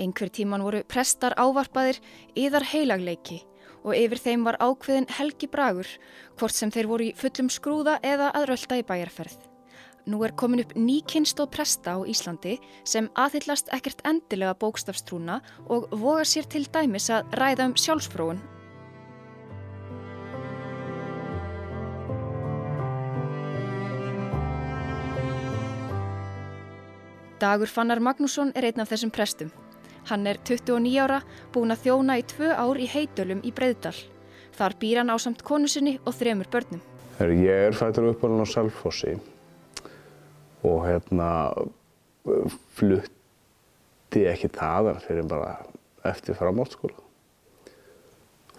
[0.00, 1.98] Einhver tíman voru prestar ávarpaðir
[2.38, 3.42] yðar heilagleiki
[3.84, 5.88] og yfir þeim var ákveðin helgi bragur,
[6.40, 9.38] hvort sem þeir voru í fullum skrúða eða að rölda í bæjarferð.
[10.08, 12.56] Nú er komin upp ný kynstóð presta á Íslandi
[12.88, 18.40] sem aðhyllast ekkert endilega bókstafstrúna og voga sér til dæmis að ræða um sjálfsfróun.
[27.40, 29.52] Dagur Fannar Magnússon er einn af þessum prestum.
[30.08, 31.20] Hann er 29 ára,
[31.52, 33.96] búin að þjóna í tvö ár í heitölum í Breiðdal.
[34.56, 36.80] Þar býr hann á samt konu sinni og þremur börnum.
[37.20, 39.18] Ég er fættur uppalinn á Selfossi
[40.64, 41.28] og hérna
[42.76, 45.58] flutti ekki þaðan fyrir bara
[46.08, 46.96] eftir framhaldsskóla.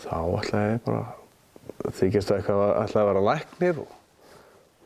[0.01, 1.01] Þá ætlaði ég bara,
[1.97, 3.97] þykist eitthvað að ætlaði að vera læknir og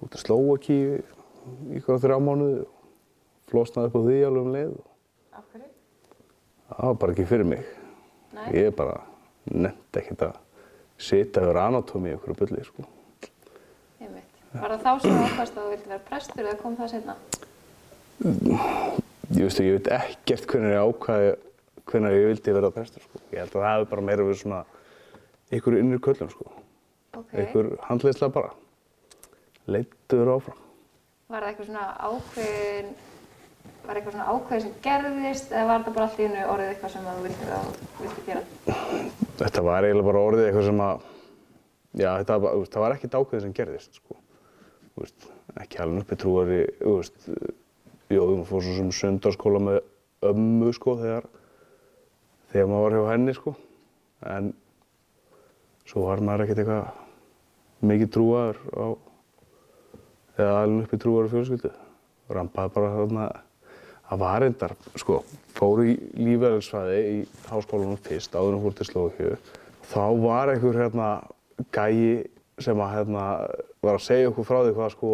[0.05, 2.73] út að slóa ekki í ykkur á þrjá mánuði og
[3.51, 4.75] flosnaði upp á því alveg um leið.
[5.35, 5.74] Af hverju?
[6.75, 7.63] Það var bara ekki fyrir mig.
[8.35, 8.47] Nei.
[8.57, 8.97] Ég bara
[9.47, 10.35] nefndi ekkert að
[10.99, 12.83] sita yfir anatómi í ykkur bulli, sko.
[14.01, 14.41] Einmitt.
[14.51, 17.15] Var það þá sem þú ákvæmst að þú vildi vera prestur eða kom það setna?
[19.35, 21.31] Ég veist ég veit ekkert hvernig ég ákvaði
[21.85, 23.23] hvernig ég vildi vera prestur, sko.
[23.31, 24.61] Ég held að það hefði bara meira verið svona
[25.55, 26.51] ykkur innir köllum, sko.
[27.15, 27.33] Ok.
[27.45, 28.51] Ykkur handleysla bara.
[29.71, 30.63] Leittuður áfram.
[31.31, 32.89] Var það eitthvað svona ákveðin,
[33.87, 36.93] var eitthvað svona ákveðin sem gerðist eða var það bara allt í hennu orðið eitthvað
[36.93, 37.13] sem þú
[37.95, 38.43] þú vildi gera?
[39.41, 41.05] Þetta var eiginlega bara orðið eitthvað sem að,
[42.01, 44.19] já, þetta var, þú það var ekkert ákveðið sem gerðist, sko.
[44.95, 45.29] Þú veist,
[45.63, 47.29] ekki alveg uppi trúari, þú veist,
[48.15, 49.79] jú, maður fór svo sem sundarskóla með
[50.31, 51.29] ömmu, sko, þegar,
[52.53, 53.55] þegar maður var hjá henni, sko.
[54.35, 54.53] En
[55.85, 57.03] svo var maður ekkert eitthvað
[57.85, 58.85] mikið trúaður á,
[60.39, 61.73] eða alveg uppi trúaður fjölskyldu.
[62.33, 63.25] Rampaði bara þarna,
[64.09, 65.21] það var reyndar, sko,
[65.55, 67.17] fór í lífæðinsfæði í
[67.49, 69.37] háskólanum fyrst, áður en fór til Slókju.
[69.89, 71.09] Þá var einhver hérna
[71.73, 72.25] gæi
[72.61, 73.23] sem að hérna
[73.83, 75.11] var að segja okkur frá því hvað sko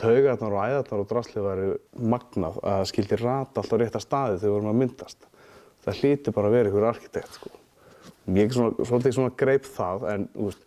[0.00, 1.68] taugarnar og æðarnar og drastlið væri
[2.12, 5.28] magnað að það skildi rata alltaf rétt að staði þegar við vorum að myndast.
[5.84, 7.52] Það hlíti bara að vera einhver arkitekt sko.
[8.34, 10.62] Ég svona, svolítið svona greip það en veist,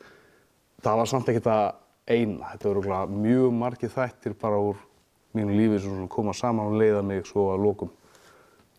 [0.86, 1.66] það var samt ekkert að
[2.08, 2.52] eina.
[2.54, 4.84] Þetta voru mjög margir þættir bara úr
[5.36, 7.66] mínu lífi sem koma saman og leiða mig svo að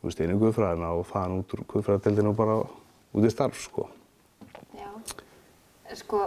[0.03, 3.89] veist, inn í guðfræðina og faðan út úr guðfræðadeildinu og bara út í starf sko.
[4.79, 4.89] Já.
[5.99, 6.23] Sko,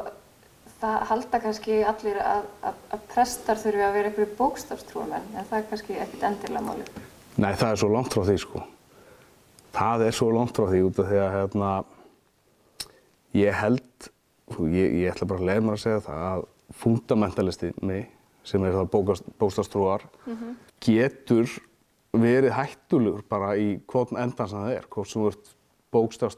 [0.82, 5.58] það halda kannski allir að, að, að prestar þurfi að vera einhverju bókstafstrúamenn en það
[5.59, 6.94] er kannski ekkert endilega málið.
[7.38, 8.64] Nei, það er svo langt frá því sko.
[9.72, 11.70] Það er svo langt frá því út af því að hérna,
[13.40, 14.09] ég held,
[14.68, 16.50] ég, ég ætla bara að leiða mér að segja það að
[16.82, 18.02] fundamentalistinni
[18.44, 20.06] sem er það bókstafstrúar
[20.81, 21.50] getur
[22.12, 25.22] verið hættulegur bara í hvort endan sem það er, hvort sem
[25.91, 26.31] þú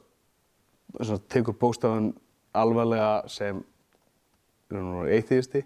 [1.07, 2.11] sagt, tekur bókstafun
[2.53, 3.63] alvarlega sem
[4.73, 5.63] eithiðisti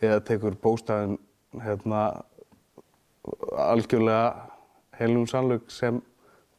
[0.00, 1.18] eða tekur bókstafun
[1.64, 2.22] hérna,
[3.52, 4.48] algjörlega
[4.98, 6.00] heilum sannleik sem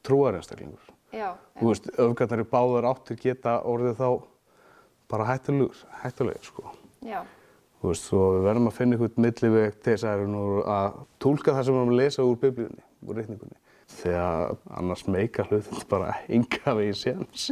[0.06, 0.86] trúarinstaklingur.
[1.14, 1.34] Já.
[1.58, 4.10] Þú veist, öfgarnar í báðar áttir geta orðið þá
[5.10, 6.74] bara hættulegur, hættulegur sko.
[7.06, 7.24] Já.
[7.80, 10.24] Veist, svo við verðum að finna einhvern milliveg til þess að,
[10.76, 13.60] að tólka það sem við erum að lesa úr biblíunni, úr reikningunni.
[14.00, 17.48] Þegar annars meika hlutin bara enga veginn séns.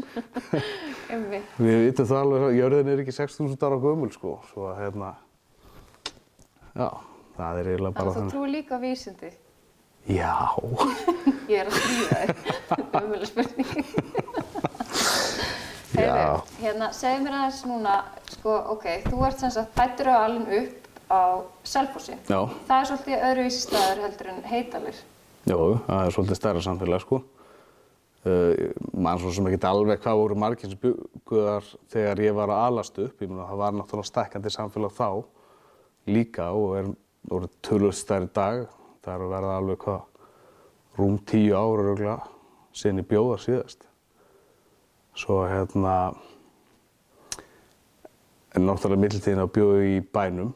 [1.13, 1.55] Einmitt.
[1.55, 5.13] við vitum það alveg, jörðin er ekki 6.000 ára gömul sko, svo að hérna,
[6.75, 6.89] já,
[7.39, 9.31] það er eiginlega bara Þannig að þú trúi líka vísindi.
[10.07, 10.35] Já,
[11.51, 12.29] Ég er að stríða þér.
[13.01, 13.71] Ömuleg spurning.
[15.97, 17.95] Heyrðu, hérna, segðu mér aðeins núna,
[18.47, 21.21] sko, ok, þú ert sem sagt fættur og alin upp á
[21.63, 22.15] Selfossi.
[22.27, 24.95] já, Það er svolítið öðruvísi staður heldur en heitalir.
[25.45, 27.23] já, það er svolítið stærra samfélag sko.
[28.27, 32.63] Uh, mann svo sem ekki alveg hvað voru margir sem bygguðar þegar ég var að
[32.67, 35.23] alast upp, ég meina það var náttúrulega stækkandi samfélag þá
[36.07, 36.89] líka og er
[37.29, 38.67] voru tölvöld stærri dag,
[39.03, 40.01] það er að verða alveg hvað,
[40.97, 42.17] rúm tíu ára röglega,
[42.73, 43.87] síðan ég bjóða síðast.
[45.15, 46.15] Svo hérna,
[48.55, 50.53] en náttúrulega mittiltíðin að bjóða í bænum,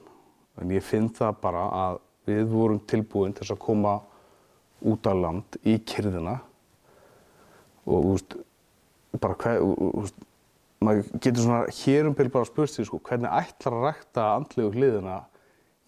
[0.61, 1.99] en ég finn það bara að
[2.29, 3.95] við vorum tilbúin til þess að koma
[4.91, 6.37] út á land í kyrðina.
[7.85, 8.35] Og þú veist,
[9.21, 10.21] bara hvað, þú veist,
[10.81, 14.73] maður getur svona hér um byrju bara spurt því sko, hvernig ætlar að rækta andlegu
[14.75, 15.17] hliðina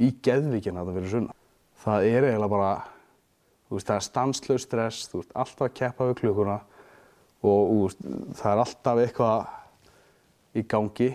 [0.01, 1.38] í geðvíkina þetta fyrir sunna.
[1.83, 2.71] Það er eiginlega bara,
[3.67, 6.59] þú veist, það er stanslaus stress, þú veist, alltaf að keppa við klukkuna
[7.44, 8.07] og þú veist,
[8.39, 9.53] það er alltaf eitthvað
[10.53, 11.09] í gangi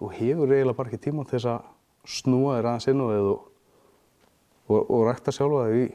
[0.00, 1.68] og hefur eiginlega bara ekki tíma til þess að
[2.08, 3.46] snúa þér aðeins inn á þig og,
[4.70, 5.86] og, og rækta sjálfa þig í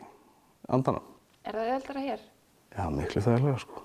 [0.77, 1.11] andanum.
[1.45, 2.23] Er það öðvöldara hér?
[2.75, 3.83] Já, miklu þægilega sko.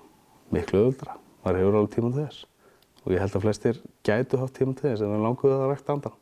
[0.51, 1.17] miklu öðuldra.
[1.43, 2.45] maður hefur alveg tíma til þess
[3.01, 5.95] og ég held að flestir gætu haft tíma til þess en það languði að rækta
[5.95, 6.17] andan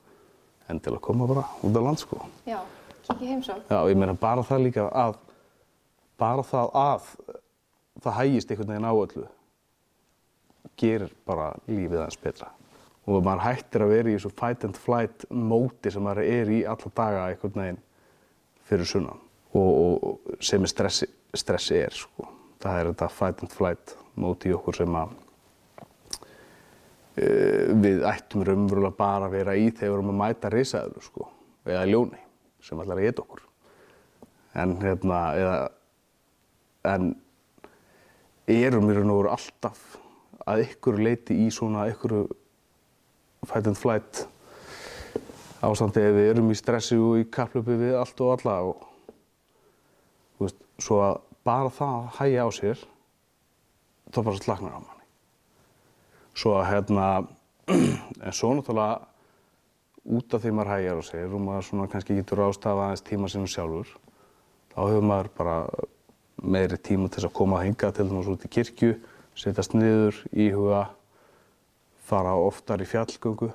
[0.69, 2.21] en til að koma bara út á land sko.
[2.45, 2.59] Já,
[3.07, 3.65] kikið heimsók.
[3.67, 5.17] Já, ég meina bara það líka að
[6.19, 7.09] bara það að
[8.03, 9.27] það hægist einhvern veginn á öllu
[10.79, 12.51] gerir bara lífið aðeins betra
[13.09, 16.59] og maður hættir að vera í þessu fight and flight móti sem maður er í
[16.69, 17.81] alla daga einhvern veginn
[18.69, 19.23] fyrir sunnan
[19.57, 22.27] og, og sem er stressi, stressi er sko.
[22.61, 25.15] það er þetta fight and flight móti í okkur sem að
[27.23, 31.29] uh, við ættum raunverulega bara að vera í þegar við erum að mæta risaður sko,
[31.65, 32.21] eða ljóni
[32.63, 33.45] sem ætlar að geta okkur
[34.59, 35.57] en hérna eða,
[36.89, 37.09] en
[38.49, 39.97] erum við veru alltaf
[40.49, 42.15] að ykkur leiti í svona ykkur
[43.47, 44.25] fight and flight
[45.65, 48.85] ástandi ef við erum í stressi og í kaplöpu við allt og alla og
[50.39, 52.83] veist, svo að bara það að hægja á sér
[54.09, 55.05] þá bara slaknar á manni.
[56.35, 57.07] Svo að hérna
[58.25, 58.99] en svo náttúrulega
[60.09, 63.31] út af því maður hægjar á sér og maður svona kannski getur ástafa aðeins tíma
[63.31, 63.91] sinum sjálfur
[64.71, 65.57] þá hefur maður bara
[66.39, 68.93] meiri tíma til þess að koma að hinga til dæmis út í kirkju
[69.39, 70.85] setjast niður, íhuga
[72.09, 73.49] fara oftar í fjallgöngu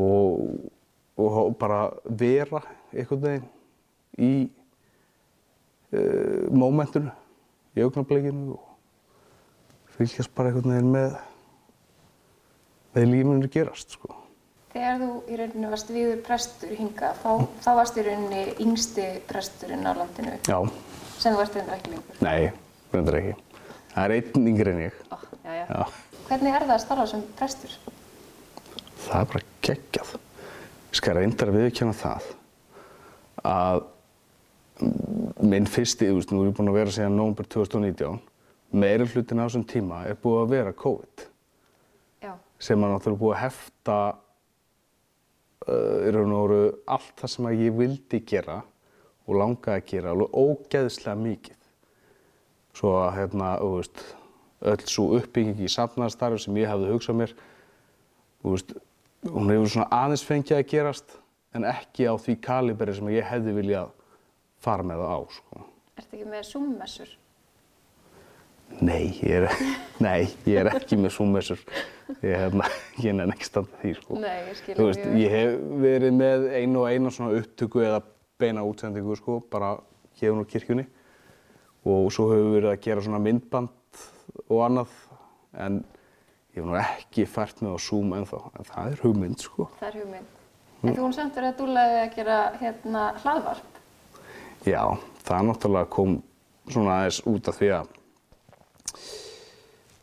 [0.00, 0.70] og,
[1.20, 3.48] og bara vera einhvern veginn
[4.20, 4.32] í
[5.94, 7.10] uh, mómentinu,
[7.76, 11.18] í augnablikinu og fylgjast bara einhvern veginn með
[12.94, 14.16] með lífinu gerast sko.
[14.70, 17.30] Þegar þú í rauninni varst viður prestur hinga, þá,
[17.62, 20.58] þá varst í rauninni yngsti presturinn á landinu Já,
[21.18, 22.20] sem þú varst reyndar ekki lengur.
[22.22, 22.50] nei,
[22.94, 23.34] reyndar ekki.
[23.90, 25.00] Það er einn yngri en ég.
[25.10, 25.64] Ó, já, já.
[25.70, 26.09] Já.
[26.30, 27.72] Hvernig er það að starfa sem prestur?
[29.02, 30.10] Það er bara geggjað.
[30.90, 32.28] Ég skal reyndar að viðkjanna það
[33.50, 33.80] að
[35.50, 38.20] minn fyrsti, þú veist, nú er ég búinn að vera síðan nómber 2019,
[38.78, 41.24] meiri hlutin á þessum tíma er búið að vera COVID
[42.22, 42.32] Já,
[42.62, 43.98] sem er náttúrulega búið að hefta
[45.66, 48.60] uh, í raun og veru allt það sem að ég vildi gera
[49.26, 51.58] og langaði að gera alveg ógeðslega mikið.
[52.78, 54.06] Svo að hérna, þú veist,
[54.60, 57.32] öll svo uppbygging í safnaðarstarfi sem ég hefði hugsað mér,
[58.44, 58.74] veist,
[59.28, 61.16] hún hefur svona aðeins fengið að gerast
[61.56, 63.94] en ekki á því kaliberi sem ég hefði viljað
[64.60, 65.64] fara með það á, sko.
[65.96, 67.16] ertu ekki með Zoom-messur?
[68.78, 69.10] Nei,
[70.04, 71.62] nei, ég er ekki með súmmessur.
[72.20, 72.68] Ég, hérna,
[73.04, 74.20] ég nenni ekki standa því, sko.
[74.22, 77.82] Nei, ég skil Þú ekki veist, ég hef verið með einu og eina svona upptöku
[77.82, 78.04] eða
[78.40, 79.74] beina útsendingu, sko, bara
[80.20, 80.86] hérna úr kirkjunni.
[81.88, 83.74] Og svo hefur við verið að gera svona myndband
[84.48, 84.92] og annað,
[85.54, 85.80] en
[86.54, 89.68] ég hef nú ekki fært mig á Zoom ennþá, en það er hugmynd, sko.
[89.80, 90.36] Það er hugmynd.
[90.80, 93.80] En þú hún verið að dúlaði að gera hérna hlaðvarp.
[94.64, 94.82] Já,
[95.24, 96.14] það náttúrulega kom
[96.70, 97.90] svona aðeins út af því að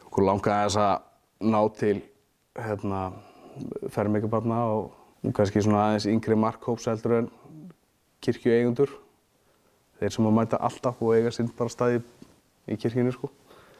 [0.05, 1.95] okkur langaði aðeins að ná til
[2.57, 3.01] hérna,
[3.93, 7.31] fermingabarna og kannski svona aðeins yngri markhóps heldur en
[8.25, 8.93] kirkju eigundur.
[9.97, 12.03] Þeir sem að mæta alltaf og eiga sinn bara staði
[12.69, 13.29] í kirkjunni sko.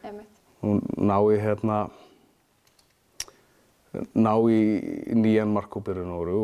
[0.02, 0.37] Einmitt.
[0.66, 1.78] Og ná í hérna
[4.18, 4.58] ná í
[5.16, 6.38] nýjan markhópirinn voru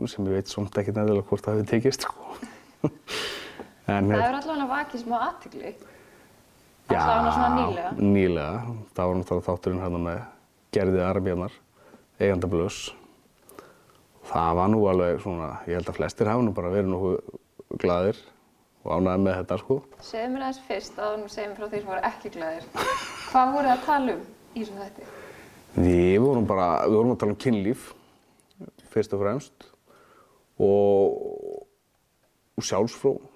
[0.00, 2.36] og sem ég veit samt ekki nefnilega hvort það hefði tekist sko.
[2.86, 2.94] en,
[3.86, 5.72] Það hérna- hefur allavega vakið smá aðtykli.
[6.90, 7.90] Allavega svona nýlega.
[8.00, 8.74] nýlega.
[8.96, 10.22] Það var náttúrulega þátturinn hérna með
[10.74, 11.54] Gerði Arbjarnar,
[12.20, 12.80] eiganda blöss.
[14.30, 18.18] Það var nú alveg svona, ég held að flestir hafa nú bara verið nokkuð glaðir
[18.84, 19.78] og ánægði með þetta sko.
[20.04, 22.68] Segðu mér aðeins fyrst þú segir mér frá því sem voru ekki glæðir.
[23.30, 24.22] Hvað voru að tala um
[24.54, 25.10] í svona þetta?
[25.76, 27.90] Við vorum bara, við vorum að tala um kynlíf,
[28.90, 29.68] fyrst og fremst,
[30.60, 31.20] og,
[32.58, 33.28] og sjálfsfrón.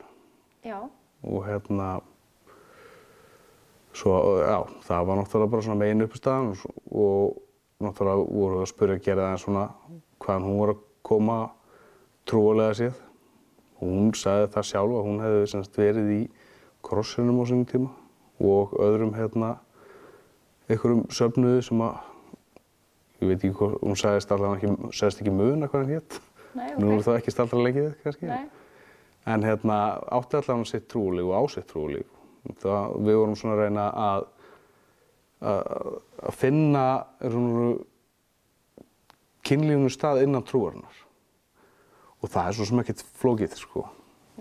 [0.65, 0.79] Já,
[1.25, 1.89] og hérna
[3.95, 4.59] svo, já,
[4.89, 9.05] það var náttúrulega bara svona megin uppstæðan og, og náttúrulega voru við að spyrja að
[9.07, 9.65] gera það svona
[10.25, 11.39] hvaðan hún var að koma
[12.29, 13.01] trúalega séð
[13.85, 16.23] hún sagði það sjálf að hún hefði semst verið í
[16.85, 17.93] krossinum á sínum tíma
[18.45, 19.55] og öðrum hérna
[20.69, 21.95] einhverjum söfnuði sem að
[23.21, 26.21] ég veit ekki hvað, hún sagðist alltaf ekki, sagðist ekki muna hvað hann hétt
[26.55, 26.79] nei, ok.
[26.83, 28.45] nú er það ekki staldra leikið kannski Nei,
[29.25, 29.77] En hérna
[30.13, 32.09] átti allavega sitt trúlíf og á sitt trúlíf.
[32.61, 34.27] Það, við vorum svona að reyna að,
[35.49, 36.83] að, finna
[39.49, 40.99] kynlífunu stað innan trúarinnar.
[42.25, 43.85] Og það er svo sem ekkert flókið, sko.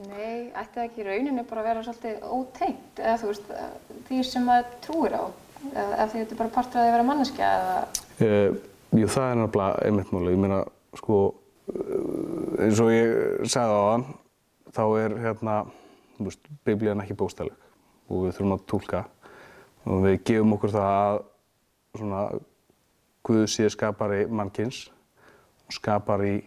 [0.07, 3.49] nei, ætti það ekki í rauninni bara að vera svolítið ótengt eða þú veist,
[4.07, 5.23] því sem maður trúir á
[5.73, 7.75] eða því þetta er bara partur að að vera manneskja eða
[8.21, 8.53] Uh,
[8.93, 10.35] jú, það er nefnilega einmitt málið.
[10.35, 10.59] Ég meina,
[10.99, 11.19] sko,
[11.73, 14.05] uh, eins og ég sagði á hann,
[14.75, 15.55] þá er hérna,
[16.19, 17.57] þú veist, biblían ekki bókstæðleg
[18.13, 19.03] og við þurfum að túlka.
[19.83, 21.21] og við gefum okkur það að
[21.97, 22.19] svona
[23.23, 24.89] Guð sé skapari mannkins
[25.67, 26.43] og skapari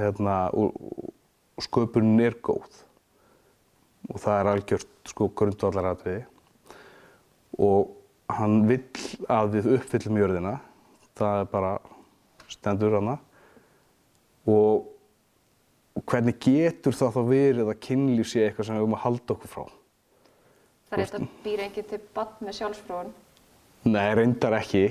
[0.00, 0.76] hérna og,
[1.62, 2.80] sköpunin er góð.
[4.12, 6.24] Og það er algjört sko grundvallaratriði.
[7.62, 7.94] Og
[8.34, 8.88] hann vill
[9.30, 10.56] að við uppfyllum jörðina.
[11.14, 11.76] Það er bara
[12.50, 13.20] stendur hana
[14.50, 14.90] og
[15.94, 19.34] og hvernig getur það þá verið að kynlíf sé eitthvað sem við höfum að halda
[19.36, 19.64] okkur frá?
[20.88, 23.12] Það er þetta býr enginn til bann með sjálfsfróun.
[23.84, 24.82] Nei, reyndar ekki,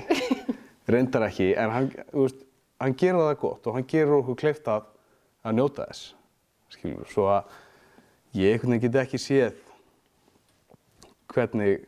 [0.92, 2.40] reyndar ekki, en hann, veist,
[2.80, 4.88] hann gerir það gott og hann gerir okkur kleift að,
[5.44, 6.14] að njóta þess,
[6.74, 7.52] skilur, svo að
[8.38, 9.58] ég einhvern veginn get ekki séð
[11.34, 11.84] hvernig,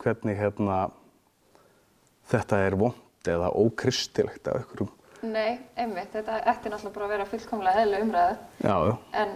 [0.00, 0.78] hvernig hérna
[2.30, 7.24] þetta er vond eða ókristilegt af einhverjum Nei, einmitt, þetta ætti náttúrulega bara að vera
[7.28, 8.36] fullkomlega eðla umræða.
[8.64, 8.92] Já, já.
[9.20, 9.34] En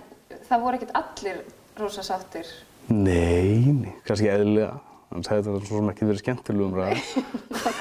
[0.49, 1.41] það voru ekkert allir
[1.77, 2.53] rosa sáttir.
[2.89, 4.79] Nei, nei, kannski eðlilega.
[5.11, 6.97] Þannig að þetta svo sem ekki verið skemmtileg umræða.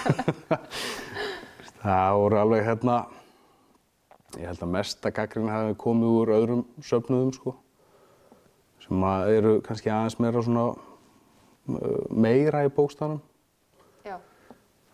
[1.86, 2.98] það voru alveg hérna,
[4.40, 7.56] ég held að mesta gaggrín hafi komið úr öðrum söfnuðum sko.
[8.84, 13.22] Sem að eru kannski aðeins meira svona uh, meira í bókstafnum.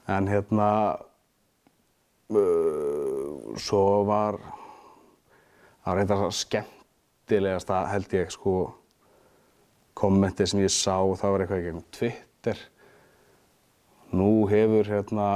[0.10, 0.70] En hérna,
[2.34, 4.40] uh, svo var,
[5.84, 8.56] það var eitthvað skemmtilegast að held ég sko
[10.00, 12.64] kommentið sem ég sá, það var eitthvað í gegnum Twitter.
[14.16, 15.28] Nú hefur hérna,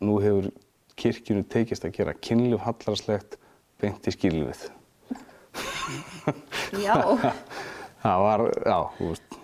[0.00, 0.48] nú hefur
[0.98, 3.38] kirkjunu tekist að gera kynlíf hallarslegt
[3.80, 4.68] beint í skilfið.
[6.86, 6.94] já,
[7.98, 9.38] Það var, já, þú veist,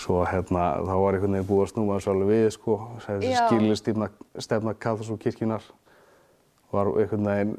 [0.00, 4.08] svo hérna, þá var einhvern veginn búið að snúma þessu alveg við, sko, skilistefna
[4.40, 5.66] stefna Katholsku kirkjunar
[6.72, 7.52] var einhvern veginn,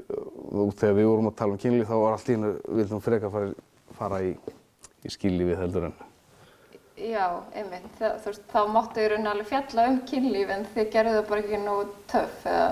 [0.49, 3.03] og þegar við vorum að tala um kynlíf þá var allt í hennu, við vildum
[3.05, 3.53] frekar fara,
[3.99, 4.33] fara í,
[5.05, 5.95] í skilífið heldur en.
[6.97, 7.85] Já, einmitt.
[7.99, 11.29] Það, þú veist, þá máttu í rauninni alveg fjalla um kynlíf en þið gerðu það
[11.29, 12.67] bara ekki nógu töff eða...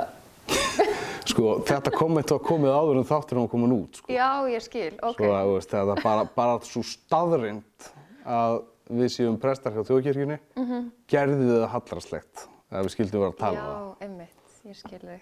[1.32, 4.12] Sko, þetta komment var komið áður en þátturinn var komin út, sko.
[4.12, 5.22] Já, ég skil, ok.
[5.22, 7.90] Svo að, þú veist, þetta bara, bara svo staðrind
[8.26, 8.58] að
[8.92, 10.38] við séum prestar hjá þjóðkirkjunni,
[11.12, 13.80] gerði það hallarslegt að við skildum vera að tala um það.
[13.80, 15.22] Já, einmitt, ég skil þig.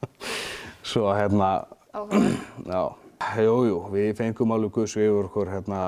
[0.90, 1.50] Svo hérna,
[1.92, 2.46] Áhugavert.
[2.74, 2.82] já,
[3.20, 5.80] jú, jú, við fengum alveg guðs yfir okkur, hérna,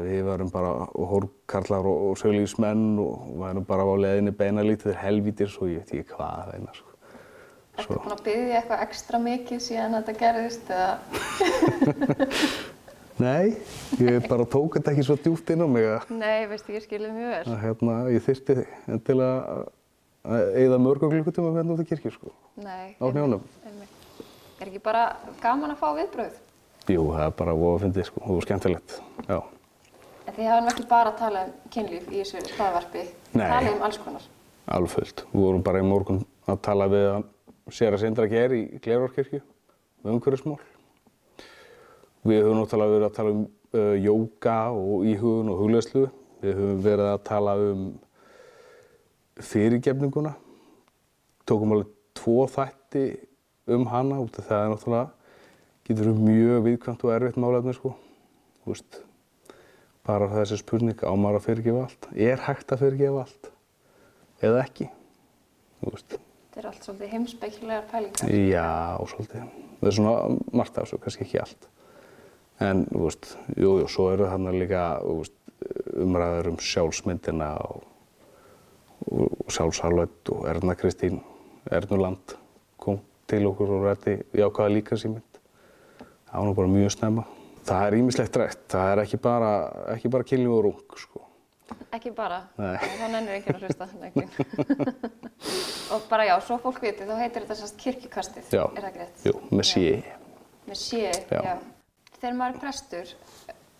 [0.00, 5.50] við varum bara hórkarlar og, og söglífsmenn og varum bara á leðinni beina lítið helvítir,
[5.52, 6.96] svo ég veit ekki hvað það einar, sko.
[7.78, 10.96] Ertu búin að byggja eitthvað ekstra mikið síðan þetta gerðist eða?
[13.28, 13.54] Nei,
[13.98, 17.02] ég bara tók þetta ekki svo djúpt inn á mig að, Nei, veistu, ég skil
[17.04, 17.44] þig mjög vel.
[17.52, 18.58] að hérna, ég þyrfti
[19.06, 19.62] til að,
[20.24, 22.94] að eigða mörgum klukkutíma hérna út í kirkju, sko, Nei.
[22.96, 23.06] á.
[23.06, 23.96] Einmitt.
[24.58, 25.08] Er ekki bara
[25.42, 26.38] gaman að fá viðbröð?
[26.88, 28.94] Jú, það er bara voða að fyndi, sko, og skemmtilegt,
[29.28, 29.38] já.
[30.28, 33.02] En þið hafa nú ekki bara að tala um kynlíf í þessu hlaðvarpi.
[33.32, 33.44] Nei.
[33.44, 34.24] Talið um alls konar.
[34.76, 35.22] Alveg fullt.
[35.32, 37.26] Við vorum bara í morgun að tala við að
[37.72, 40.58] sér að Sindra Geir í Glerárkirkju um umhverfismál.
[42.28, 46.06] Við höfum náttúrulega verið að tala um uh, jóka og íhugun og hugleðslu.
[46.44, 47.84] Við höfum verið að tala um
[49.48, 50.34] fyrirgefninguna.
[51.48, 53.06] Tókum alveg tvo þætti
[53.76, 55.17] um hana út af það er náttúrulega
[55.88, 57.94] getur verið mjög viðkvæmt og erfitt málefni sko.
[58.62, 58.98] Þú veist,
[60.08, 62.08] bara þessi spurning á maður að fyrirgefa allt.
[62.28, 63.50] Er hægt að fyrirgefa allt?
[64.44, 64.88] Eða ekki?
[65.80, 66.18] Þú veist.
[66.18, 68.36] Þetta er allt svolítið heimspekilegar pælingar.
[68.48, 68.68] Já,
[69.12, 69.48] svolítið.
[69.78, 71.68] Það er svona margt af þessu, kannski ekki allt.
[72.68, 75.36] En, þú veist, jú, jú, svo eru þarna líka þú veist,
[75.98, 77.86] umræður um sjálfsmyndina og,
[79.08, 81.20] og sjálfshalvöld og Erna Kristín
[81.70, 82.36] Ernuland
[82.78, 85.27] kom til okkur og rætti jákvæða líka símynd.
[86.28, 87.24] Það var nú bara mjög snemma.
[87.68, 88.60] Það er ímislegt rætt.
[88.72, 89.50] Það er ekki bara,
[89.94, 91.24] ekki bara kynlíf og rung, sko.
[91.92, 92.38] Ekki bara.
[92.56, 92.76] Nei.
[92.80, 93.88] Þá nennir einhvern að hlusta.
[94.00, 94.30] Neglin.
[95.94, 98.48] og bara já, svo fólk viti, þá heitir þetta sérst kirkjukastið.
[98.56, 98.64] Já.
[98.72, 99.26] Er það greitt?
[99.28, 99.34] Jú.
[99.52, 99.70] Með
[100.80, 101.40] sé, Já.
[101.44, 101.54] já.
[102.18, 103.12] Þegar maður er prestur,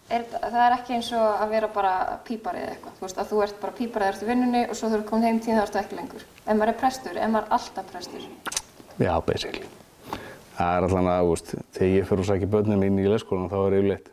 [0.09, 1.95] er, það er ekki eins og að vera bara
[2.29, 2.95] pípari eða eitthvað.
[3.01, 5.01] Þú veist, að þú ert bara pípari þegar þú ert í vinnunni og svo þú
[5.01, 6.25] ert komin heim tíð þá ertu ekki lengur.
[6.45, 8.29] Ef maður er prestur, er maður alltaf prestur.
[8.99, 9.69] Já, basically.
[10.59, 13.59] Það er allan að, veist, þegar ég fyrir að sækja börnum mín í leikskólan þá
[13.61, 14.13] er yfirleitt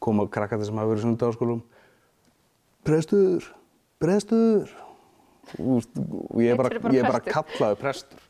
[0.00, 1.60] koma krakkandi sem hafa verið
[2.80, 3.44] Prestur,
[4.00, 4.70] prestur
[5.50, 8.20] Þú veist, og ég er bara, bara ég er bara kallaður prestur.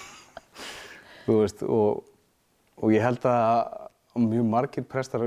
[1.30, 2.02] Veist, og,
[2.80, 5.24] og ég held að mjög margir prestar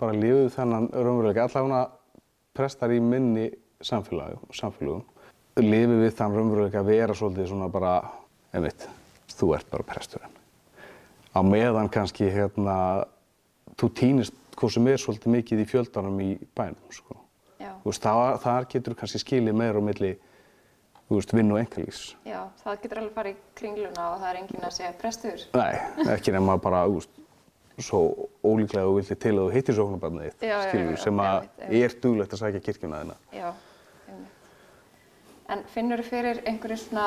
[0.00, 1.84] bara lifuðu þennan raunveruleika, allavega
[2.56, 3.50] prestar í minni
[3.82, 5.04] samfélagi, samfélagum,
[5.62, 7.96] lifi við þann raunveruleika að vera svolítið svona bara,
[8.56, 8.88] einmitt,
[9.36, 10.41] þú ert bara presturinn.
[11.32, 13.06] Á meðan kannski, hérna,
[13.80, 17.16] þú týnist hvað sem er svolítið mikið í fjöldanum í bænum, sko.
[17.82, 20.12] Veist, þar, þar getur kannski skilið meira á milli
[21.10, 22.02] veist, vinn og engalís.
[22.28, 25.44] Já, það getur alveg farið í kringluna og það er enginn að segja prestur.
[25.56, 27.22] Nei, ekki nema bara, veist,
[27.82, 28.02] svo
[28.44, 31.22] ólíklega þú vilti til að þú hittir sóknarbarnið þitt, Já, já, já, skilur, já, sem
[31.24, 31.48] að
[31.80, 33.52] er duglegt að sækja kirkjuna þina.
[35.52, 37.06] En finnur þú fyrir einhverju svona,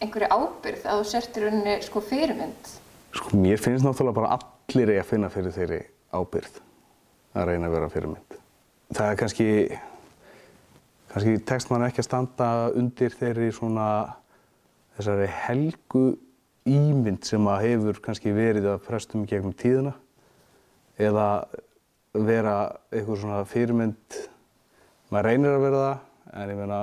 [0.00, 2.72] einhverju ábyrgð að þú sért í rauninni sko fyrirmynd?
[3.10, 5.80] Sko, mér finnst náttúrulega bara allir að finna fyrir þeirri
[6.14, 6.60] ábyrgð
[7.36, 8.36] að reyna að vera fyrirmynd.
[8.96, 9.48] Það er kannski,
[11.12, 13.88] kannski tekst mann ekki að standa undir þeirri svona,
[14.98, 16.04] þessari helgu
[16.70, 19.94] ímynd sem að hefur kannski verið að prestum gegnum tíðina
[21.00, 21.26] eða
[22.14, 22.56] vera
[22.90, 24.18] eitthvað svona fyrirmynd,
[25.12, 26.08] maður reynir að vera það,
[26.40, 26.80] en ég meina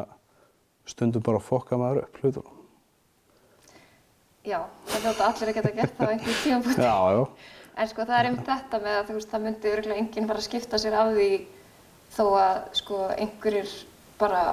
[0.88, 2.57] stundum bara fokka maður upp hlutunum.
[4.48, 6.88] Já, það hljóta allir að geta gert það á einhverjum tímafóti.
[6.88, 7.54] Já, já.
[7.78, 10.42] En sko það er einmitt þetta með að þú veist það myndi örgulega enginn fara
[10.42, 11.32] að skipta sér af því
[12.16, 13.74] þó að sko einhverjir
[14.18, 14.44] bara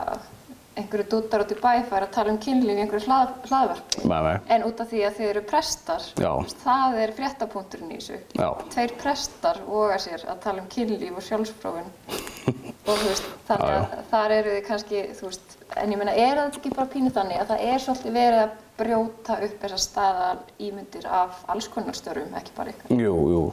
[0.74, 4.02] einhverju dútar út í bæ fara að tala um kynlíf í einhverju hlað, hlaðvarpi.
[4.10, 4.34] Nei, nei.
[4.56, 6.32] En út af því að þið eru prestar, Já.
[6.64, 8.20] það er fréttapunkturinn í þessu.
[8.34, 8.48] Já.
[8.74, 11.92] Tveir prestar voga sér að tala um kynlíf og sjálfsfrófun.
[12.84, 16.16] og þú veist, þannig Já, að þar eru þið kannski, þú veist, en ég meina,
[16.16, 19.78] er það ekki bara pínu þannig að það er svolítið verið að brjóta upp þessa
[19.80, 22.92] staðal ímyndir af alls konar störfum, ekki bara ykkur.
[22.98, 23.46] Jú, jú,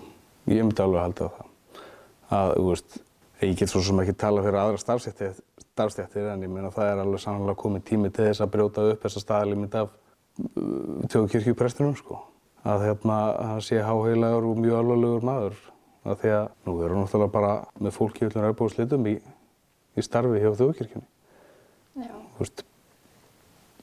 [0.51, 1.47] ég myndi alveg halda það.
[2.31, 2.99] Að, þú veist,
[3.45, 7.23] ég get svo sem ekki tala fyrir aðra starfstéttir en ég meina það er alveg
[7.23, 12.19] sannlega komið tími til þess að brjóta upp þessa staðalímynd af uh, tjóðkirkjuprestunum, sko.
[12.67, 15.61] Að hérna, það sé háheilagur og mjög alvarlegur maður.
[16.01, 19.15] Að því að nú erum við náttúrulega bara með fólki öllum ræðbúðslitum í,
[19.93, 21.09] í starfi hjá þjóðkirkjunni.
[22.01, 22.13] Já.
[22.37, 22.63] Þú veist,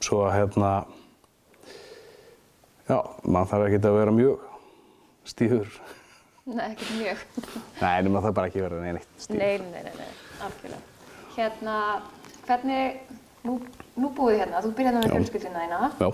[0.03, 0.73] svo að hérna,
[2.89, 4.49] já, mann þarf ekki að vera mjög
[5.31, 5.79] stíður.
[6.49, 7.23] Nei, ekkert mjög.
[7.85, 9.39] Nei, nema það bara ekki vera neitt stíl.
[9.39, 10.11] Nei, nei, nei, nei,
[10.47, 10.83] algjörlega.
[11.37, 11.77] Hérna,
[12.49, 13.15] hvernig,
[13.47, 13.61] nú,
[14.01, 15.15] nú búið hérna, þú byrjaði með Já.
[15.15, 15.93] fjölskyldina þína.
[16.03, 16.11] Já.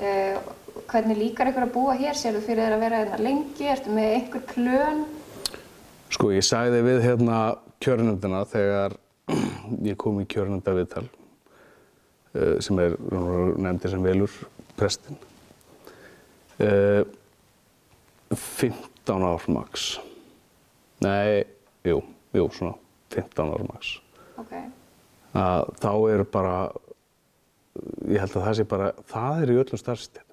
[0.00, 0.52] Uh,
[0.88, 2.16] hvernig líkar ykkur að búa hér?
[2.18, 3.66] Sérðu fyrir þér að vera hérna lengi?
[3.68, 5.02] Ertu með einhver plön?
[6.10, 7.38] Sko, ég sagði við hérna
[7.82, 8.96] kjörnundina þegar
[9.90, 12.96] ég kom í kjörnunda viðtal uh, sem er
[13.62, 14.34] nefndi sem velur
[14.78, 15.18] prestin.
[16.60, 17.06] Uh,
[18.34, 19.92] 15 ár max.
[21.00, 21.46] Nei,
[21.86, 22.02] jú,
[22.36, 22.74] jú, svona
[23.14, 23.94] 15 ár max.
[24.40, 24.52] Ok,
[25.38, 26.56] að þá er bara,
[28.10, 30.26] ég held að það sé bara, það er í öllum starfstættum.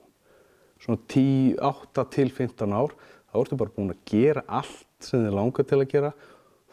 [0.81, 2.97] Svona 10, 8 til 15 ár,
[3.29, 6.13] þá ertu bara búin að gera allt sem þið langar til að gera.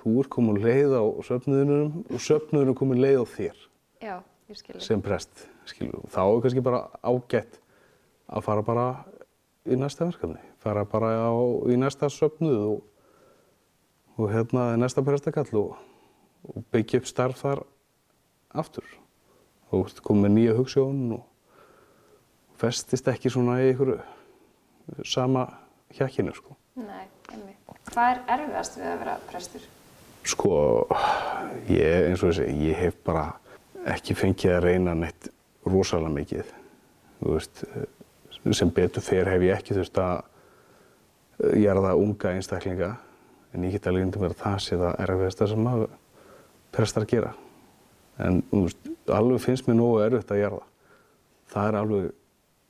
[0.03, 3.61] Þú ert komin leið á söfnuðunum og söfnuðunum komin leið á þér
[4.05, 4.17] já,
[4.85, 6.05] sem prest, skilur.
[6.13, 7.61] Þá er kannski bara ágætt
[8.29, 8.89] að fara bara
[9.65, 11.33] í næsta verkefni, fara bara á,
[11.73, 12.83] í næsta söfnuð og,
[14.21, 15.79] og hérna næsta prestakall og,
[16.53, 17.65] og byggja upp starf þar
[18.53, 18.85] aftur.
[19.71, 21.25] Þú ert komið með nýja hugssjón og
[22.61, 24.03] festist ekki svona í einhverju
[25.09, 25.49] sama
[25.97, 26.59] hjakkinu, sko.
[26.77, 27.64] Nei, einmitt.
[27.91, 29.65] Hvað er erfiðast við að vera prestur?
[30.25, 30.55] Sko,
[31.69, 33.27] ég, eins og segi, ég hef bara
[33.93, 35.29] ekki fengið að reyna neitt
[35.69, 36.53] rosalega mikið.
[37.21, 37.61] Þú veist,
[38.57, 42.91] sem betur fer hef ég ekki þurft að eh, jarða unga einstaklinga,
[43.53, 45.87] en ég get alveg undir mér að það sé það erfiðasta sem að
[46.75, 47.35] prestar gera.
[48.25, 50.65] En, þú veist, alveg finnst mér nógu erfitt að jarða.
[51.53, 52.13] Það er alveg,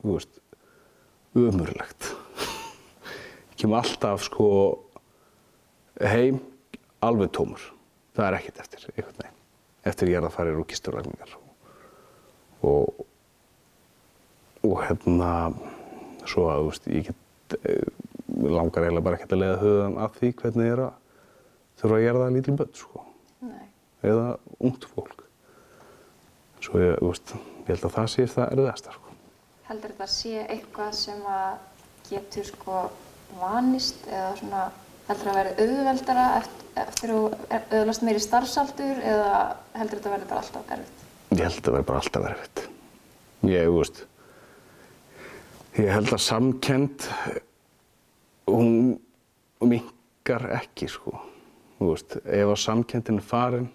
[0.03, 0.41] þú veist,
[1.39, 2.11] ömurlegt.
[3.55, 4.49] Ég kem alltaf, sko,
[6.01, 6.39] heim
[7.05, 7.61] alveg tómur.
[8.15, 9.41] Það er ekkert eftir, einhvern veginn.
[9.85, 11.35] Eftir ég er að fara í rúkisturvægningar.
[12.65, 13.05] Og,
[14.65, 15.31] og hérna,
[16.25, 17.83] svo að, þú veist, ég get, eh,
[18.49, 20.95] langar eiginlega bara ekkert að leiða höfðan að því hvernig ég er að
[21.81, 23.05] þurfa að gera það lítil börn, sko.
[23.45, 23.67] Nei.
[24.09, 24.27] Eða
[24.59, 25.25] ungt fólk.
[26.65, 29.15] Svo ég, þú veist, ég held að það sé það erfiðasta, sko.
[29.65, 31.53] Heldur þetta sé eitthvað sem að
[32.05, 32.81] getur sko
[33.39, 34.65] vanist eða svona
[35.09, 36.25] heldur að verði auðveldara
[36.81, 37.35] eftir, að
[37.71, 39.39] auðvelast meiri starfsaldur eða
[39.77, 41.03] heldur þetta verði bara alltaf erfitt?
[41.35, 42.63] Ég held að það verði bara alltaf erfitt.
[43.45, 44.01] Ég, þú veist,
[45.77, 47.07] ég held að samkend,
[48.49, 48.73] hún
[49.65, 51.15] minkar ekki, sko.
[51.77, 53.69] Þú veist, ef að samkendin er farin,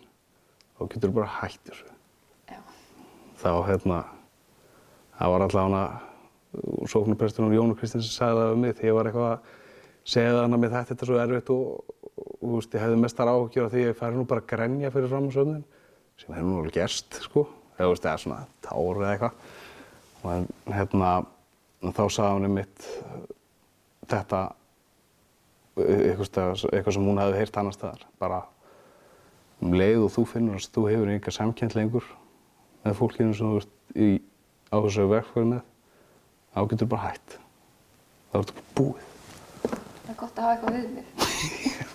[0.78, 1.90] þá getur þú bara hætt þessu.
[2.50, 2.60] Já.
[3.42, 4.02] Þá, hérna,
[5.20, 5.84] það var allavega
[6.90, 9.58] sóknarpresturinn Jónu Kristins sem sagði það um mig þegar ég var eitthvað að
[10.04, 11.96] segja það hana með þetta, þetta svo erfitt og,
[12.40, 15.12] og, ég hefði mestar áhugjur af því að ég færi nú bara að grenja fyrir
[15.12, 15.64] fram á sögnin
[16.20, 17.46] sem hefði nú alveg gerst, sko
[17.80, 19.34] eða svona tár eða eitthvað
[20.20, 21.12] og hérna
[21.80, 22.88] þá sagði hann um mitt
[24.10, 24.40] þetta
[25.80, 28.42] eitthvað, eitthvað sem hún hefði heyrt annar staðar bara
[29.60, 32.08] um leið og þú finnur að þú hefur enga samkjönd lengur
[32.84, 34.08] með fólkinu sem þú ert í,
[34.72, 35.62] á þessu verkfæri með,
[36.54, 37.38] þá getur bara hætt.
[38.30, 39.09] Þá ertu bara búið.
[40.10, 41.04] Það er gott að hafa eitthvað við mér.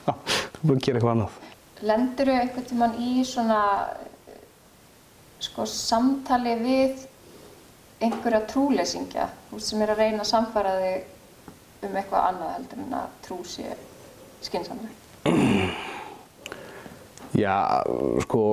[0.05, 0.13] Já,
[0.55, 1.39] þú bara að gera eitthvað annað.
[1.89, 3.57] Lendur þú einhvern tímann í svona
[5.43, 7.01] sko, samtali við
[8.05, 12.85] einhverja trúleysingja þú veist, sem er að reyna að samfara þig um eitthvað annað heldur
[12.85, 13.75] en að trú sé
[14.47, 14.93] skynsamleg?
[17.35, 17.83] Já,
[18.23, 18.45] sko,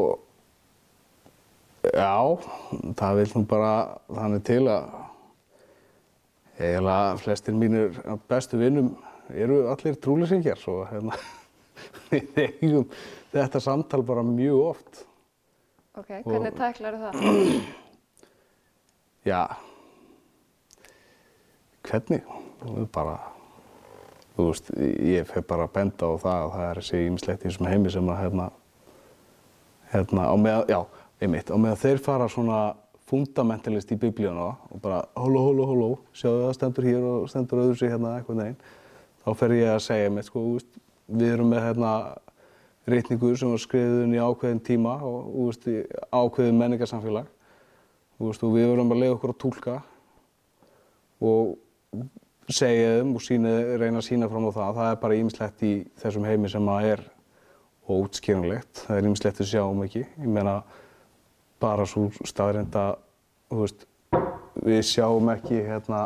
[1.86, 2.18] já,
[2.98, 3.72] það vil nú bara
[4.10, 4.90] þannig til að
[6.58, 8.90] eiginlega flestir mínir bestu vinnum
[9.34, 11.16] eru allir trúleysingjar svo hérna,
[12.10, 12.86] við eigum
[13.32, 15.04] þetta samtal bara mjög oft.
[15.98, 17.20] Ok, hvernig tæklar það?
[19.28, 19.42] Já,
[21.86, 22.24] hvernig?
[22.62, 23.16] Er bara,
[24.36, 27.68] þú veist, ég fer bara benda á það að það er þessi ýmislegt í þessum
[27.68, 28.46] heimi sem að hérna,
[29.92, 30.80] hérna, á meðan, já,
[31.22, 32.60] einmitt, á meðan þeir fara svona
[33.12, 37.78] fundamentalist í biblíuna og bara hóló, hóló, hóló, sjáu það stendur hér og stendur öðru
[37.78, 38.60] sig hérna eitthvað neginn,
[39.22, 41.92] þá fer ég að segja einmitt, sko, veist, við erum með hérna
[42.88, 45.78] reytningu sem var skriðun í ákveðin tíma og, í
[46.10, 47.28] ákveðin menningarsamfélag
[48.22, 49.76] veist, og við verðum að leiða okkur að tólka
[51.22, 51.56] og
[52.52, 54.78] segja þeim og sína, reyna að sína fram á það.
[54.78, 57.04] Það er bara ýmislegt í þessum heimi sem að er
[57.92, 58.84] ótskýranlegt.
[58.86, 60.02] Það er ýmislegt að sjáum ekki.
[60.18, 60.56] Ég meina,
[61.62, 62.08] bara svo
[63.52, 63.86] veist,
[64.64, 66.04] við sjáum ekki hérna,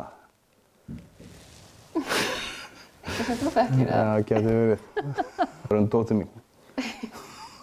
[3.17, 3.97] Það sem þú þekkir það.
[3.97, 6.31] það getur verið, það er um dótið mín.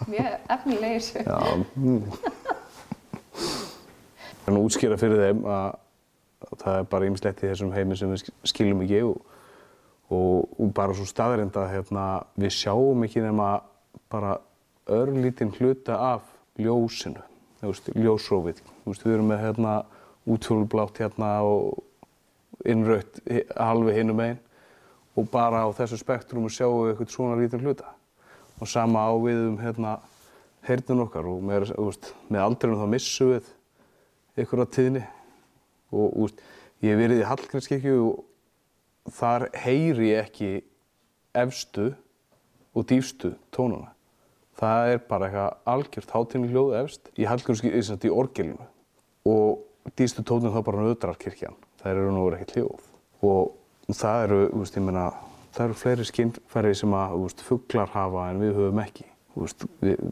[0.04, 1.24] Mjög efnilegir svo.
[1.28, 1.40] Já,
[1.78, 2.04] mm.
[4.44, 5.68] Þannig að útskýra fyrir þeim að
[6.54, 9.20] að það er bara ýmislegt í þessum heimi sem við skiljum ekki og,
[10.14, 12.06] og, og bara svo staðrind að hérna,
[12.40, 13.50] við sjáum ekki nema
[14.12, 14.38] bara
[14.92, 16.28] örlítinn hluta af
[16.60, 17.24] ljósinu,
[17.96, 18.62] ljósrófið.
[18.86, 19.78] Við erum með hérna
[20.30, 23.22] útfjólublátt hérna og innrautt
[23.58, 24.42] halvi hinum einn
[25.14, 27.94] og bara á þessu spektrumu sjáum við eitthvað svona lítinn hluta.
[28.62, 29.98] Og sama á við um hérna
[30.68, 33.50] heyrnun okkar og með, veist, með aldrinum þá missum við
[34.44, 35.04] ykkur á tíðni
[35.94, 36.40] og úst,
[36.82, 40.52] ég hef verið í Hallgrímskirkju og þar heyri ég ekki
[41.38, 41.92] efstu
[42.74, 43.92] og dýfstu tónuna.
[44.58, 48.70] Það er bara eitthvað algjört hátíðni hljóð efst í Hallgrímskirkju, í orgelinu
[49.30, 51.60] og dýfstu tónun þá bara nöðrarkirkjan.
[51.82, 52.90] Það eru nú ekki hljóð
[53.28, 53.54] og
[53.92, 55.10] það eru, úst, meina,
[55.56, 59.08] það eru fleiri skinnfæri sem að úst, fuglar hafa en við höfum ekki.
[59.84, 60.04] Við,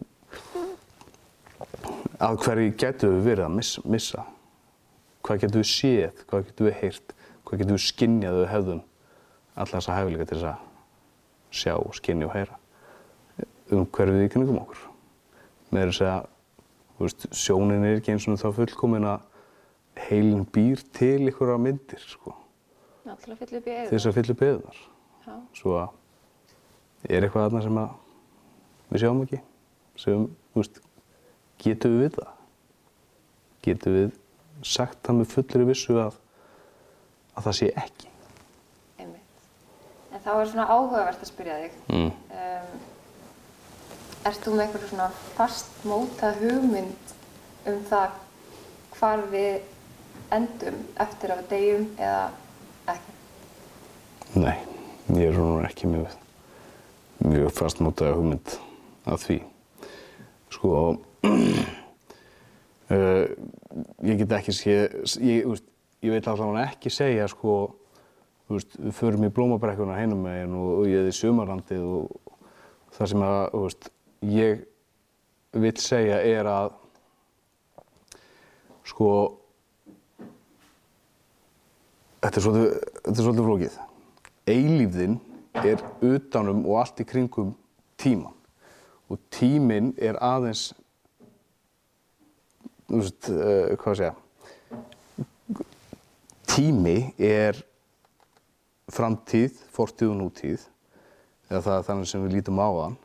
[2.21, 4.25] að hverju getum við verið að missa, missa.
[5.21, 8.81] Hvað getum við séð, hvað getum við heyrt, hvað getum við skinnjað við hefðum
[9.55, 10.67] alla þessa hæfileika til þess að
[11.51, 12.57] sjá, skinja og heyra
[13.71, 14.85] um hverju við í kringum okkur.
[15.71, 19.27] Með þess að sjónin er ekki eins og þá fullkomin að
[20.07, 22.35] heilin býr til ykkur af myndir, sko.
[23.01, 23.87] Já, til að fylla upp í eða.
[23.89, 24.81] Til þess að fylla upp eðunar.
[25.25, 25.33] Já.
[25.57, 29.39] Svo að er eitthvað þarna sem að við sjáum ekki,
[30.03, 30.79] sem, þú veist,
[31.63, 32.35] getum við vitað?
[33.65, 34.11] Getum við
[34.67, 36.17] sagt það með fullri vissu að,
[37.33, 38.11] að það sé ekki?
[39.01, 39.41] Einmitt.
[40.11, 41.79] En þá er svona áhugavert að spyrja þig.
[41.89, 42.11] Mm.
[42.37, 42.83] Um,
[44.29, 45.09] ert þú með eitthvað svona
[45.39, 47.15] fast móta hugmynd
[47.71, 48.19] um það
[48.97, 49.61] hvar við
[50.31, 52.25] endum eftir að við deyjum eða
[52.89, 53.13] ekki?
[54.41, 54.55] Nei,
[55.17, 56.13] ég er svona ekki mjög,
[57.25, 58.55] mjög fastmótaði hugmynd
[59.11, 59.37] að því.
[60.55, 60.71] Sko,
[61.27, 61.31] uh,
[64.09, 64.77] ég get ekki sé,
[65.19, 65.67] ég, úst,
[66.01, 67.57] ég veit allavega ekki segja sko,
[68.51, 72.37] úst, við förum í blómabrekkuna heinum meginn og, og ég er í sumarlandið og
[72.97, 73.91] það sem að, úst,
[74.27, 74.65] ég
[75.51, 76.71] vil segja er að
[78.87, 79.11] sko
[82.21, 83.79] þetta er svolítið, flókið.
[84.49, 85.17] Eilífðin
[85.61, 87.55] er utanum og allt í kringum
[88.01, 88.37] tíman
[89.11, 90.69] og tíminn er aðeins,
[92.87, 94.13] þú veist, uh, hvað að segja,
[96.47, 97.59] tími er
[98.91, 100.63] framtíð, fortíð og nútíð,
[101.49, 102.97] eða það er þannig sem við lítum á þann,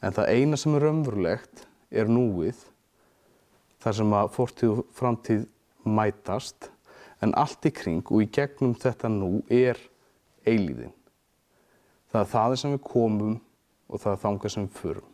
[0.00, 2.64] en það eina sem er raunverulegt er núið,
[3.84, 5.46] þar sem að fortíð og framtíð
[5.84, 6.70] mætast,
[7.22, 9.78] en allt í kring og í gegnum þetta nú er
[10.46, 10.94] eilíðin.
[12.10, 13.36] Það er það sem við komum
[13.88, 15.08] og það er þangað sem við förum.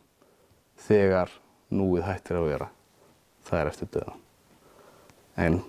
[0.79, 1.33] Þegar
[1.75, 2.67] núið hættir að vera,
[3.45, 4.15] það er eftir döða.
[5.39, 5.59] En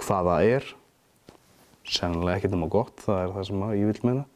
[0.00, 0.68] hvað það er,
[1.90, 4.26] sennilega ekkert um að gott, það er það sem ég vil meina.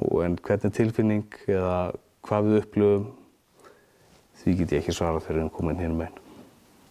[0.00, 1.76] Og en hvernig tilfinning eða
[2.26, 3.08] hvað við upplöfum,
[4.40, 6.22] því get ég ekki svarað fyrir en komin hérna meginn.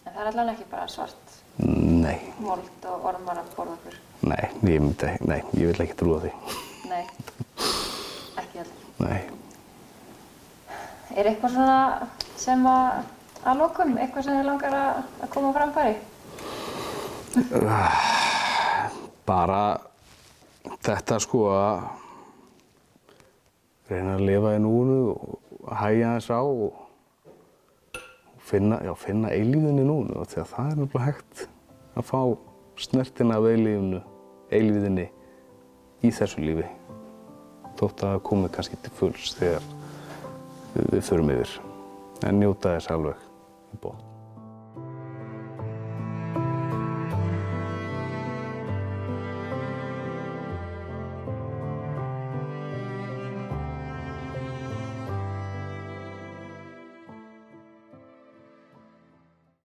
[0.06, 1.19] En það er allavega ekki bara svart
[1.60, 3.96] Nei, mold og ormar að borða okkur.
[4.30, 6.32] nei, ég myndi, nei, ég vil ekki trúa því.
[6.88, 7.04] Nei,
[8.40, 8.86] ekki heldur.
[9.04, 9.20] Nei.
[11.16, 11.80] Er eitthvað svona
[12.40, 13.04] sem að,
[13.44, 15.94] að lokum, eitthvað sem þið langar að, að koma framfæri?
[19.28, 19.62] Bara
[20.80, 21.76] þetta sko að
[23.90, 26.86] reyna að lifa í núinu og hægja þess á og
[28.50, 31.48] finna, já, finna eilíðinni núinu og því að það er náttúrulega hægt
[31.96, 32.20] að fá
[32.80, 34.02] snertina af eilíðinu,
[34.50, 35.08] eilíðinni
[36.06, 36.68] í þessu lífi
[37.80, 39.64] þótt að komi kannski til fulls þegar
[40.74, 41.56] við, förum yfir
[42.28, 43.26] en njóta þess alveg
[43.74, 44.09] í bótt.